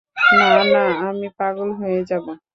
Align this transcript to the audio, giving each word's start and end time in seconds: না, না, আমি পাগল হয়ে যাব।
না, 0.31 0.51
না, 0.73 0.83
আমি 1.07 1.27
পাগল 1.37 1.69
হয়ে 1.79 2.01
যাব। 2.09 2.25